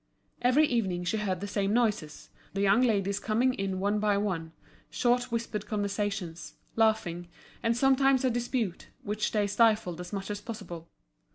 Every 0.41 0.65
evening 0.65 1.03
she 1.03 1.17
heard 1.17 1.41
the 1.41 1.47
same 1.47 1.73
noises, 1.75 2.31
the 2.55 2.61
young 2.61 2.81
ladies 2.81 3.19
coming 3.19 3.53
in 3.53 3.79
one 3.79 3.99
by 3.99 4.17
one, 4.17 4.51
short 4.89 5.31
whispered 5.31 5.67
conversations, 5.67 6.55
laughing, 6.75 7.27
and 7.61 7.77
sometimes 7.77 8.25
a 8.25 8.31
dispute, 8.31 8.87
which 9.03 9.31
they 9.31 9.45
stifled 9.45 10.01
as 10.01 10.11
much 10.11 10.31
as 10.31 10.41
possible. 10.41 10.89